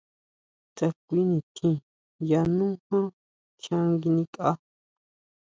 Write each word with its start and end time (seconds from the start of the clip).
Tsá 0.75 0.87
kui 1.05 1.21
nitjín 1.31 1.75
yanú 2.29 2.67
jan 2.87 3.05
tjián 3.59 3.85
nguinikʼa. 3.95 4.49